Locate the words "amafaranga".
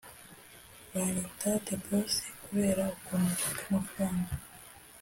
3.69-4.31